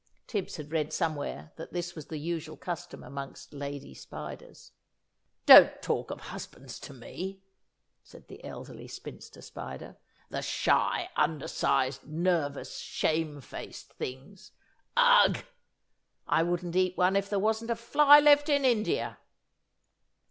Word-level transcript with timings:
(Tibbs 0.25 0.55
had 0.55 0.71
read 0.71 0.91
somewhere 0.91 1.51
that 1.57 1.73
this 1.73 1.93
was 1.93 2.07
the 2.07 2.17
usual 2.17 2.57
custom 2.57 3.03
amongst 3.03 3.53
lady 3.53 3.93
Spiders.) 3.93 4.71
"Don't 5.45 5.79
talk 5.79 6.09
of 6.09 6.21
husbands 6.21 6.79
to 6.79 6.91
me!" 6.95 7.43
said 8.03 8.27
the 8.27 8.43
Elderly 8.43 8.87
Spinster 8.87 9.43
Spider, 9.43 9.97
"the 10.29 10.41
shy, 10.41 11.11
undersized, 11.15 12.03
nervous, 12.07 12.79
shamefaced 12.79 13.93
things! 13.93 14.53
Ugh! 14.97 15.43
I 16.25 16.41
wouldn't 16.41 16.75
eat 16.75 16.97
one 16.97 17.15
if 17.15 17.29
there 17.29 17.37
wasn't 17.37 17.69
a 17.69 17.75
fly 17.75 18.19
left 18.19 18.49
in 18.49 18.65
India!" 18.65 19.19